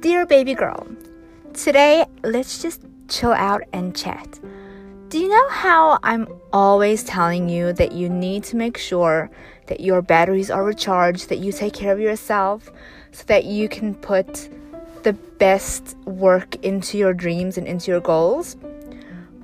Dear 0.00 0.26
baby 0.26 0.54
girl, 0.54 0.84
today 1.54 2.04
let's 2.24 2.60
just 2.60 2.82
chill 3.08 3.30
out 3.30 3.62
and 3.72 3.94
chat. 3.94 4.40
Do 5.10 5.18
you 5.20 5.28
know 5.28 5.48
how 5.50 6.00
I'm 6.02 6.26
always 6.52 7.04
telling 7.04 7.48
you 7.48 7.72
that 7.74 7.92
you 7.92 8.08
need 8.08 8.42
to 8.44 8.56
make 8.56 8.76
sure 8.76 9.30
that 9.68 9.78
your 9.78 10.02
batteries 10.02 10.50
are 10.50 10.64
recharged, 10.64 11.28
that 11.28 11.38
you 11.38 11.52
take 11.52 11.74
care 11.74 11.92
of 11.92 12.00
yourself 12.00 12.72
so 13.12 13.22
that 13.28 13.44
you 13.44 13.68
can 13.68 13.94
put 13.94 14.48
the 15.04 15.12
best 15.12 15.96
work 16.04 16.56
into 16.64 16.98
your 16.98 17.14
dreams 17.14 17.56
and 17.56 17.68
into 17.68 17.92
your 17.92 18.00
goals? 18.00 18.56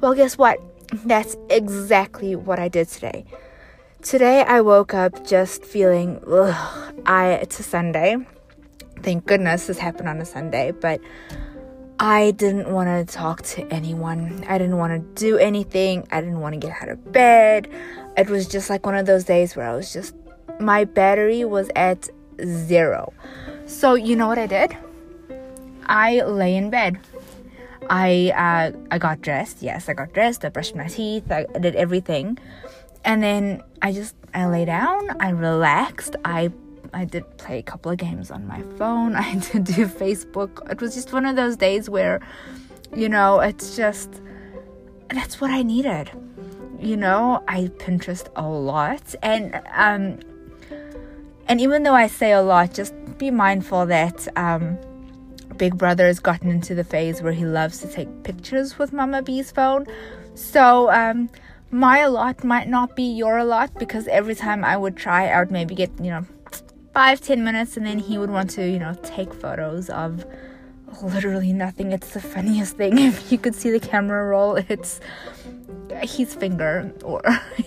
Well, 0.00 0.14
guess 0.14 0.36
what? 0.36 0.60
That's 1.04 1.36
exactly 1.50 2.34
what 2.34 2.58
I 2.58 2.66
did 2.66 2.88
today. 2.88 3.26
Today 4.06 4.42
I 4.42 4.60
woke 4.60 4.94
up 4.94 5.26
just 5.26 5.64
feeling 5.64 6.22
ugh, 6.30 6.94
I 7.06 7.32
it's 7.42 7.58
a 7.58 7.64
Sunday. 7.64 8.16
Thank 9.02 9.26
goodness 9.26 9.66
this 9.66 9.78
happened 9.78 10.08
on 10.08 10.20
a 10.20 10.24
Sunday, 10.24 10.70
but 10.70 11.00
I 11.98 12.30
didn't 12.30 12.70
want 12.70 12.86
to 12.86 13.12
talk 13.12 13.42
to 13.42 13.66
anyone. 13.66 14.44
I 14.48 14.58
didn't 14.58 14.76
want 14.76 14.92
to 14.92 15.20
do 15.20 15.38
anything. 15.38 16.06
I 16.12 16.20
didn't 16.20 16.38
want 16.38 16.52
to 16.52 16.60
get 16.60 16.80
out 16.80 16.88
of 16.88 17.10
bed. 17.10 17.68
It 18.16 18.30
was 18.30 18.46
just 18.46 18.70
like 18.70 18.86
one 18.86 18.94
of 18.94 19.06
those 19.06 19.24
days 19.24 19.56
where 19.56 19.68
I 19.68 19.74
was 19.74 19.92
just, 19.92 20.14
my 20.60 20.84
battery 20.84 21.44
was 21.44 21.68
at 21.74 22.08
zero. 22.44 23.12
So, 23.66 23.96
you 23.96 24.14
know 24.14 24.28
what 24.28 24.38
I 24.38 24.46
did? 24.46 24.76
I 25.86 26.20
lay 26.20 26.54
in 26.54 26.70
bed. 26.70 27.00
I 27.90 28.32
uh, 28.34 28.78
I 28.90 28.98
got 28.98 29.20
dressed. 29.20 29.62
Yes, 29.62 29.88
I 29.88 29.94
got 29.94 30.12
dressed. 30.12 30.44
I 30.44 30.48
brushed 30.48 30.74
my 30.74 30.88
teeth. 30.88 31.30
I 31.30 31.44
did 31.60 31.76
everything, 31.76 32.38
and 33.06 33.22
then 33.22 33.62
I 33.80 33.92
just 33.92 34.14
I 34.34 34.46
lay 34.46 34.66
down. 34.66 35.16
I 35.20 35.30
relaxed. 35.30 36.16
I 36.24 36.50
I 36.92 37.04
did 37.04 37.38
play 37.38 37.58
a 37.58 37.62
couple 37.62 37.90
of 37.90 37.98
games 37.98 38.30
on 38.30 38.46
my 38.46 38.62
phone. 38.76 39.14
I 39.28 39.36
did 39.36 39.64
do 39.64 39.86
Facebook. 39.86 40.70
It 40.70 40.80
was 40.80 40.94
just 40.94 41.12
one 41.12 41.24
of 41.24 41.36
those 41.36 41.56
days 41.56 41.88
where, 41.88 42.20
you 42.94 43.08
know, 43.08 43.40
it's 43.40 43.76
just 43.76 44.20
that's 45.08 45.40
what 45.40 45.50
I 45.50 45.62
needed. 45.62 46.10
You 46.80 46.96
know, 46.96 47.42
I 47.48 47.70
Pinterest 47.78 48.28
a 48.36 48.46
lot, 48.46 49.14
and 49.22 49.54
um, 49.72 50.18
and 51.48 51.60
even 51.60 51.84
though 51.84 51.94
I 51.94 52.08
say 52.08 52.32
a 52.32 52.42
lot, 52.42 52.74
just 52.74 52.92
be 53.16 53.30
mindful 53.30 53.86
that 53.86 54.28
um, 54.36 54.76
Big 55.56 55.78
Brother 55.78 56.06
has 56.06 56.18
gotten 56.18 56.50
into 56.50 56.74
the 56.74 56.84
phase 56.84 57.22
where 57.22 57.32
he 57.32 57.46
loves 57.46 57.78
to 57.78 57.88
take 57.88 58.24
pictures 58.24 58.78
with 58.78 58.92
Mama 58.92 59.22
B's 59.22 59.52
phone. 59.52 59.86
So 60.34 60.90
um, 60.90 61.30
my 61.70 62.06
lot 62.06 62.44
might 62.44 62.68
not 62.68 62.96
be 62.96 63.02
your 63.02 63.44
lot 63.44 63.74
because 63.78 64.06
every 64.08 64.34
time 64.34 64.64
I 64.64 64.76
would 64.76 64.96
try, 64.96 65.28
I 65.28 65.40
would 65.40 65.50
maybe 65.50 65.74
get 65.74 65.90
you 66.00 66.10
know 66.10 66.26
five, 66.96 67.20
ten 67.20 67.44
minutes, 67.44 67.76
and 67.76 67.84
then 67.84 67.98
he 67.98 68.16
would 68.16 68.30
want 68.30 68.48
to, 68.48 68.66
you 68.66 68.78
know, 68.78 68.94
take 69.02 69.34
photos 69.34 69.90
of 69.90 70.24
literally 71.02 71.52
nothing. 71.52 71.92
It's 71.92 72.14
the 72.14 72.20
funniest 72.20 72.78
thing. 72.78 72.98
If 73.12 73.30
you 73.30 73.36
could 73.36 73.54
see 73.54 73.70
the 73.70 73.80
camera 73.80 74.24
roll, 74.24 74.56
it's 74.56 75.00
his 76.02 76.34
finger, 76.34 76.90
or 77.04 77.20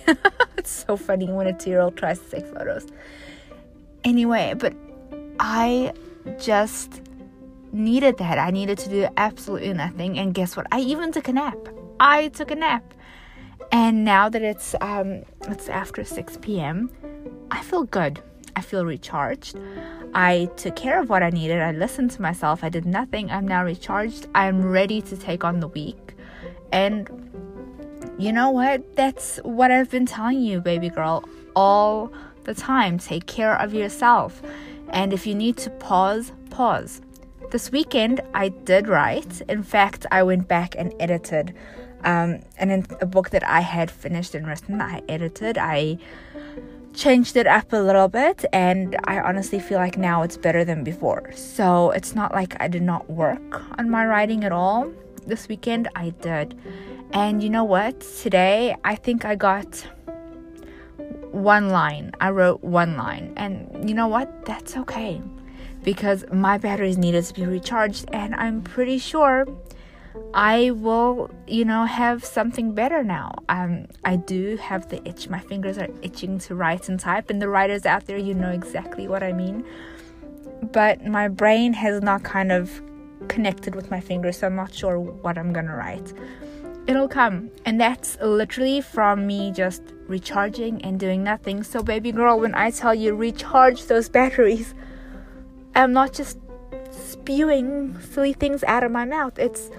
it's 0.56 0.70
so 0.70 0.96
funny 0.96 1.30
when 1.30 1.46
a 1.46 1.56
two 1.56 1.70
year 1.70 1.80
old 1.80 1.96
tries 1.96 2.18
to 2.18 2.30
take 2.30 2.46
photos. 2.46 2.86
Anyway, 4.02 4.54
but 4.58 4.74
I 5.38 5.92
just 6.38 7.00
needed 7.72 8.18
that. 8.18 8.38
I 8.38 8.50
needed 8.50 8.78
to 8.78 8.88
do 8.88 9.08
absolutely 9.16 9.72
nothing. 9.74 10.18
And 10.18 10.34
guess 10.34 10.56
what? 10.56 10.66
I 10.72 10.80
even 10.80 11.12
took 11.12 11.28
a 11.28 11.32
nap. 11.32 11.58
I 12.00 12.28
took 12.28 12.50
a 12.50 12.56
nap. 12.56 12.94
And 13.72 14.04
now 14.04 14.28
that 14.28 14.42
it's 14.42 14.74
um 14.80 15.22
it's 15.48 15.68
after 15.68 16.04
6 16.04 16.38
p.m., 16.42 16.90
I 17.50 17.62
feel 17.62 17.84
good. 17.84 18.22
I 18.56 18.62
feel 18.62 18.84
recharged. 18.84 19.58
I 20.12 20.50
took 20.56 20.76
care 20.76 21.00
of 21.00 21.08
what 21.08 21.22
I 21.22 21.30
needed. 21.30 21.60
I 21.60 21.72
listened 21.72 22.10
to 22.12 22.22
myself. 22.22 22.64
I 22.64 22.68
did 22.68 22.84
nothing. 22.84 23.30
I'm 23.30 23.46
now 23.46 23.64
recharged. 23.64 24.26
I'm 24.34 24.62
ready 24.62 25.00
to 25.02 25.16
take 25.16 25.44
on 25.44 25.60
the 25.60 25.68
week. 25.68 26.16
And 26.72 27.08
you 28.18 28.32
know 28.32 28.50
what? 28.50 28.96
That's 28.96 29.38
what 29.44 29.70
I've 29.70 29.90
been 29.90 30.06
telling 30.06 30.40
you, 30.40 30.60
baby 30.60 30.88
girl, 30.88 31.24
all 31.54 32.12
the 32.44 32.54
time. 32.54 32.98
Take 32.98 33.26
care 33.26 33.56
of 33.56 33.72
yourself. 33.72 34.42
And 34.90 35.12
if 35.12 35.26
you 35.26 35.34
need 35.34 35.56
to 35.58 35.70
pause, 35.70 36.32
pause. 36.50 37.00
This 37.50 37.72
weekend, 37.72 38.20
I 38.34 38.48
did 38.48 38.88
write. 38.88 39.40
In 39.48 39.62
fact, 39.62 40.06
I 40.10 40.22
went 40.22 40.48
back 40.48 40.74
and 40.76 40.92
edited. 41.00 41.54
Um, 42.04 42.40
and 42.58 42.72
in 42.72 42.86
a 43.00 43.06
book 43.06 43.30
that 43.30 43.46
I 43.46 43.60
had 43.60 43.90
finished 43.90 44.34
and 44.34 44.46
written, 44.46 44.80
I 44.80 45.02
edited. 45.08 45.58
I 45.58 45.98
changed 46.94 47.36
it 47.36 47.46
up 47.46 47.72
a 47.72 47.76
little 47.76 48.08
bit 48.08 48.44
and 48.52 48.96
I 49.04 49.20
honestly 49.20 49.60
feel 49.60 49.78
like 49.78 49.96
now 49.96 50.22
it's 50.22 50.36
better 50.36 50.64
than 50.64 50.82
before. 50.84 51.30
So 51.34 51.90
it's 51.90 52.14
not 52.14 52.34
like 52.34 52.56
I 52.60 52.68
did 52.68 52.82
not 52.82 53.08
work 53.08 53.62
on 53.78 53.90
my 53.90 54.04
writing 54.04 54.44
at 54.44 54.52
all. 54.52 54.90
This 55.26 55.48
weekend 55.48 55.88
I 55.94 56.10
did. 56.10 56.58
And 57.12 57.42
you 57.42 57.50
know 57.50 57.64
what? 57.64 58.00
Today 58.00 58.76
I 58.84 58.96
think 58.96 59.24
I 59.24 59.34
got 59.36 59.86
one 61.30 61.68
line. 61.68 62.12
I 62.20 62.30
wrote 62.30 62.62
one 62.62 62.96
line. 62.96 63.32
And 63.36 63.88
you 63.88 63.94
know 63.94 64.08
what? 64.08 64.44
That's 64.44 64.76
okay. 64.76 65.22
Because 65.82 66.24
my 66.32 66.58
batteries 66.58 66.98
needed 66.98 67.24
to 67.24 67.34
be 67.34 67.46
recharged 67.46 68.06
and 68.12 68.34
I'm 68.34 68.62
pretty 68.62 68.98
sure 68.98 69.46
I 70.34 70.70
will, 70.70 71.30
you 71.46 71.64
know, 71.64 71.84
have 71.84 72.24
something 72.24 72.72
better 72.74 73.02
now. 73.02 73.32
Um, 73.48 73.86
I 74.04 74.16
do 74.16 74.56
have 74.56 74.88
the 74.88 75.06
itch. 75.08 75.28
My 75.28 75.40
fingers 75.40 75.78
are 75.78 75.88
itching 76.02 76.38
to 76.40 76.54
write 76.54 76.88
and 76.88 76.98
type, 76.98 77.30
and 77.30 77.40
the 77.40 77.48
writers 77.48 77.86
out 77.86 78.06
there, 78.06 78.18
you 78.18 78.34
know 78.34 78.50
exactly 78.50 79.08
what 79.08 79.22
I 79.22 79.32
mean. 79.32 79.64
But 80.72 81.04
my 81.04 81.28
brain 81.28 81.72
has 81.74 82.02
not 82.02 82.22
kind 82.22 82.52
of 82.52 82.82
connected 83.28 83.74
with 83.74 83.90
my 83.90 84.00
fingers, 84.00 84.38
so 84.38 84.46
I'm 84.46 84.56
not 84.56 84.72
sure 84.72 84.98
what 84.98 85.38
I'm 85.38 85.52
gonna 85.52 85.76
write. 85.76 86.12
It'll 86.86 87.08
come, 87.08 87.50
and 87.64 87.80
that's 87.80 88.18
literally 88.20 88.80
from 88.80 89.26
me 89.26 89.52
just 89.52 89.82
recharging 90.06 90.82
and 90.82 90.98
doing 90.98 91.22
nothing. 91.22 91.62
So, 91.62 91.82
baby 91.82 92.10
girl, 92.10 92.40
when 92.40 92.54
I 92.54 92.70
tell 92.70 92.94
you 92.94 93.14
recharge 93.14 93.86
those 93.86 94.08
batteries, 94.08 94.74
I'm 95.74 95.92
not 95.92 96.12
just 96.12 96.38
spewing 96.90 97.98
silly 98.00 98.32
things 98.32 98.64
out 98.64 98.82
of 98.82 98.90
my 98.90 99.04
mouth. 99.04 99.38
It's 99.38 99.70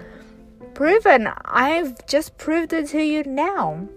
proven. 0.74 1.28
I've 1.44 2.06
just 2.06 2.36
proved 2.38 2.72
it 2.72 2.88
to 2.88 3.02
you 3.02 3.24
now. 3.24 3.88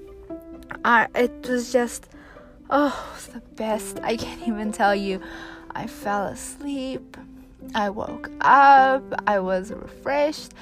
I 0.84 1.08
it 1.16 1.48
was 1.48 1.72
just 1.72 2.08
oh, 2.70 3.18
the 3.34 3.42
best. 3.56 4.00
I 4.04 4.18
can't 4.18 4.42
even 4.48 4.72
tell 4.72 4.96
you. 4.96 5.22
I 5.72 5.88
fell 5.88 6.26
asleep. 6.26 7.18
I 7.74 7.90
woke 7.90 8.30
up. 8.42 9.04
I 9.28 9.40
was 9.40 9.72
refreshed. 9.72 10.54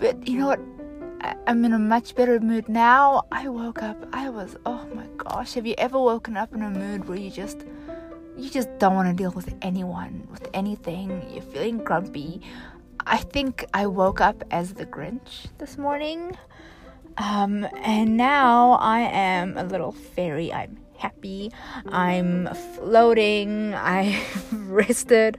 But 0.00 0.26
you 0.26 0.38
know 0.38 0.46
what? 0.46 0.60
I'm 1.46 1.64
in 1.64 1.72
a 1.72 1.78
much 1.78 2.14
better 2.14 2.38
mood 2.40 2.68
now. 2.68 3.24
I 3.32 3.48
woke 3.48 3.82
up. 3.82 3.96
I 4.12 4.28
was 4.28 4.56
oh 4.66 4.86
my 4.94 5.06
gosh. 5.16 5.54
Have 5.54 5.66
you 5.66 5.74
ever 5.78 5.98
woken 5.98 6.36
up 6.36 6.54
in 6.54 6.62
a 6.62 6.70
mood 6.70 7.08
where 7.08 7.18
you 7.18 7.30
just 7.30 7.64
you 8.36 8.50
just 8.50 8.68
don't 8.78 8.94
want 8.94 9.08
to 9.08 9.14
deal 9.14 9.30
with 9.30 9.54
anyone, 9.62 10.28
with 10.30 10.48
anything. 10.52 11.26
You're 11.32 11.42
feeling 11.42 11.78
grumpy. 11.78 12.42
I 13.06 13.18
think 13.18 13.64
I 13.72 13.86
woke 13.86 14.20
up 14.20 14.42
as 14.50 14.74
the 14.74 14.84
Grinch 14.84 15.46
this 15.58 15.78
morning. 15.78 16.36
Um, 17.18 17.66
and 17.82 18.16
now 18.16 18.72
I 18.72 19.00
am 19.00 19.56
a 19.56 19.64
little 19.64 19.92
fairy. 19.92 20.52
I'm 20.52 20.78
happy. 20.98 21.52
I'm 21.88 22.52
floating. 22.74 23.74
I've 23.74 24.68
rested. 24.68 25.38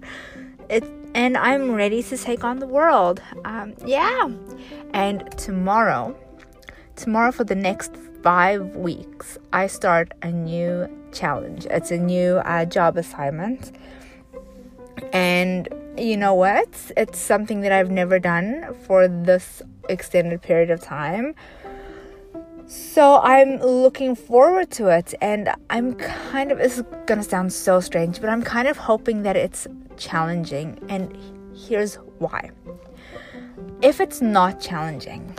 It, 0.70 0.84
and 1.14 1.38
I'm 1.38 1.74
ready 1.74 2.02
to 2.04 2.18
take 2.18 2.46
on 2.46 2.60
the 2.60 2.68
world. 2.68 3.22
Um, 3.44 3.74
yeah. 3.86 4.30
And 4.94 5.30
tomorrow, 5.38 6.16
tomorrow 6.96 7.34
for 7.34 7.44
the 7.44 7.56
next 7.56 7.96
five 8.24 8.78
weeks, 8.78 9.38
I 9.52 9.68
start 9.68 10.14
a 10.22 10.32
new 10.32 10.90
challenge. 11.12 11.66
It's 11.70 11.92
a 11.92 11.98
new 11.98 12.38
uh, 12.38 12.66
job 12.66 12.98
assignment. 12.98 13.74
And 15.14 15.68
you 15.98 16.18
know 16.18 16.34
what? 16.34 16.92
It's 16.96 17.20
something 17.20 17.62
that 17.62 17.72
I've 17.72 17.92
never 17.92 18.20
done 18.20 18.76
for 18.86 19.08
this 19.08 19.62
extended 19.90 20.42
period 20.42 20.70
of 20.70 20.82
time. 20.82 21.36
So 22.68 23.20
I'm 23.22 23.60
looking 23.60 24.16
forward 24.16 24.72
to 24.72 24.90
it, 24.90 25.14
and 25.22 25.50
I'm 25.70 25.96
kind 25.96 26.52
of, 26.52 26.58
this 26.58 26.78
is 26.78 26.84
gonna 27.06 27.24
sound 27.24 27.54
so 27.54 27.80
strange, 27.80 28.20
but 28.20 28.30
I'm 28.30 28.44
kind 28.44 28.68
of 28.68 28.76
hoping 28.76 29.24
that 29.24 29.38
it's 29.38 29.68
challenging, 29.96 30.78
and 30.90 31.18
here's 31.56 31.96
why. 32.20 32.52
If 33.82 34.02
it's 34.02 34.22
not 34.22 34.60
challenging, 34.60 35.34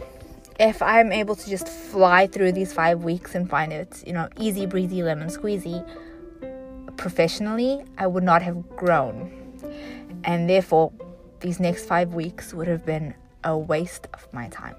if 0.58 0.80
I'm 0.80 1.12
able 1.12 1.36
to 1.36 1.50
just 1.50 1.68
fly 1.68 2.26
through 2.26 2.52
these 2.52 2.72
five 2.72 3.04
weeks 3.04 3.34
and 3.34 3.48
find 3.48 3.72
it, 3.74 4.02
you 4.06 4.14
know, 4.14 4.28
easy 4.38 4.64
breezy 4.64 5.02
lemon 5.02 5.28
squeezy, 5.28 5.86
professionally, 6.96 7.84
I 7.98 8.06
would 8.06 8.24
not 8.24 8.40
have 8.40 8.68
grown 8.70 9.30
and 10.24 10.48
therefore 10.48 10.92
these 11.40 11.60
next 11.60 11.86
five 11.86 12.14
weeks 12.14 12.52
would 12.52 12.68
have 12.68 12.84
been 12.84 13.14
a 13.44 13.56
waste 13.56 14.08
of 14.14 14.26
my 14.32 14.48
time. 14.48 14.76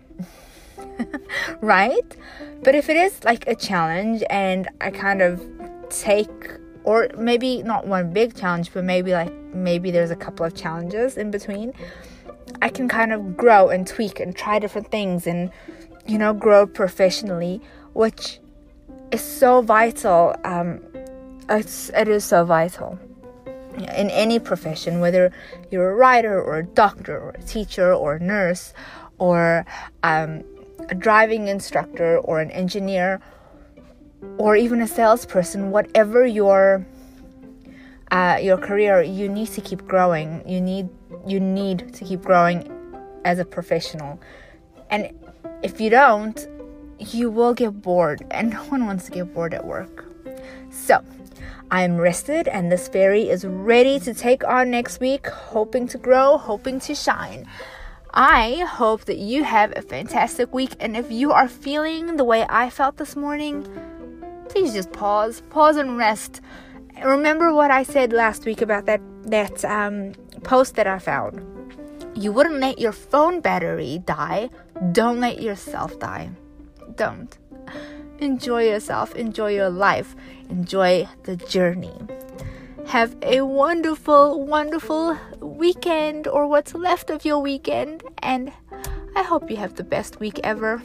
right? 1.62 2.16
But 2.64 2.76
if 2.76 2.90
it 2.90 2.98
is 2.98 3.24
like 3.24 3.48
a 3.48 3.56
challenge 3.56 4.24
and 4.30 4.68
I 4.82 4.92
kind 4.92 5.22
of 5.22 5.42
take 5.90 6.52
or 6.84 7.10
maybe 7.18 7.62
not 7.64 7.88
one 7.88 8.14
big 8.14 8.36
challenge, 8.36 8.74
but 8.74 8.84
maybe 8.84 9.12
like 9.12 9.34
maybe 9.54 9.92
there's 9.92 10.12
a 10.12 10.16
couple 10.16 10.46
of 10.46 10.56
challenges 10.56 11.18
in 11.18 11.32
between. 11.32 11.74
I 12.62 12.70
can 12.70 12.88
kind 12.88 13.14
of 13.14 13.38
grow 13.38 13.70
and 13.70 13.86
tweak 13.86 14.20
and 14.20 14.36
try 14.36 14.60
different 14.60 14.90
things 14.90 15.28
and 15.28 15.52
you 16.08 16.18
know 16.18 16.34
grow 16.34 16.66
professionally, 16.66 17.62
which 17.94 18.40
is 19.12 19.22
so 19.22 19.62
vital. 19.62 20.36
Um, 20.44 20.82
it's 21.50 21.90
it 21.90 22.08
is 22.08 22.24
so 22.24 22.46
vital 22.46 22.98
in 23.80 24.10
any 24.10 24.40
profession, 24.40 25.00
whether 25.00 25.32
you're 25.72 25.92
a 25.92 25.96
writer 25.96 26.42
or 26.42 26.60
a 26.60 26.64
doctor 26.64 27.18
or 27.18 27.32
a 27.32 27.42
teacher 27.44 27.94
or 27.94 28.16
a 28.16 28.20
nurse 28.20 28.74
or 29.18 29.66
um, 30.04 30.44
a 30.90 30.96
driving 30.96 31.48
instructor 31.48 32.18
or 32.20 32.40
an 32.40 32.52
engineer 32.52 33.22
or 34.38 34.56
even 34.56 34.82
a 34.82 34.88
salesperson, 34.88 35.72
whatever 35.72 36.26
your 36.26 36.86
uh, 38.12 38.40
your 38.42 38.58
career, 38.58 39.02
you 39.02 39.30
need 39.30 39.48
to 39.50 39.62
keep 39.62 39.86
growing. 39.88 40.42
You 40.48 40.62
need 40.62 40.90
you 41.28 41.40
need 41.40 41.94
to 41.94 42.06
keep 42.06 42.22
growing 42.22 42.70
as 43.24 43.40
a 43.40 43.46
professional, 43.46 44.20
and 44.90 45.12
if 45.62 45.80
you 45.80 45.90
don't, 45.90 46.48
you 46.98 47.30
will 47.30 47.54
get 47.54 47.82
bored, 47.82 48.26
and 48.32 48.50
no 48.50 48.64
one 48.66 48.86
wants 48.86 49.06
to 49.06 49.12
get 49.12 49.34
bored 49.34 49.54
at 49.54 49.66
work. 49.66 50.06
So. 50.72 51.04
I 51.72 51.84
am 51.84 51.98
rested, 51.98 52.48
and 52.48 52.72
this 52.72 52.88
fairy 52.88 53.30
is 53.30 53.46
ready 53.46 54.00
to 54.00 54.14
take 54.14 54.44
on 54.44 54.72
next 54.72 55.00
week, 55.00 55.28
hoping 55.28 55.88
to 55.90 56.00
grow, 56.00 56.38
hoping 56.38 56.80
to 56.82 56.96
shine. 56.96 57.46
I 58.12 58.66
hope 58.68 59.06
that 59.06 59.20
you 59.20 59.44
have 59.44 59.74
a 59.76 59.84
fantastic 59.84 60.52
week, 60.52 60.76
and 60.80 60.98
if 60.98 61.12
you 61.12 61.32
are 61.32 61.48
feeling 61.48 62.18
the 62.18 62.24
way 62.24 62.44
I 62.50 62.72
felt 62.72 62.98
this 62.98 63.16
morning, 63.16 63.68
please 64.50 64.74
just 64.74 64.92
pause, 64.92 65.44
pause 65.52 65.78
and 65.78 65.96
rest. 65.96 66.42
Remember 67.04 67.54
what 67.54 67.70
I 67.70 67.84
said 67.84 68.14
last 68.14 68.46
week 68.46 68.64
about 68.64 68.86
that 68.88 69.02
that 69.26 69.64
um, 69.64 70.14
post 70.44 70.76
that 70.76 70.88
I 70.88 70.98
found. 70.98 71.46
You 72.16 72.32
wouldn't 72.32 72.60
let 72.60 72.80
your 72.80 72.92
phone 72.92 73.42
battery 73.42 74.02
die. 74.06 74.50
Don't 74.92 75.20
let 75.20 75.40
yourself 75.40 76.00
die. 76.00 76.32
Don't. 76.96 77.38
Enjoy 78.20 78.64
yourself. 78.64 79.16
Enjoy 79.16 79.52
your 79.54 79.70
life. 79.70 80.16
Enjoy 80.50 81.08
the 81.24 81.36
journey. 81.36 81.96
Have 82.88 83.16
a 83.22 83.42
wonderful, 83.42 84.46
wonderful 84.46 85.18
weekend 85.40 86.28
or 86.28 86.48
what's 86.48 86.74
left 86.74 87.10
of 87.10 87.24
your 87.24 87.40
weekend. 87.40 88.04
And 88.20 88.52
I 89.16 89.24
hope 89.24 89.50
you 89.50 89.58
have 89.58 89.76
the 89.76 89.84
best 89.84 90.20
week 90.20 90.40
ever. 90.44 90.82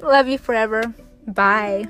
Love 0.00 0.28
you 0.28 0.38
forever. 0.38 0.94
Bye. 1.26 1.88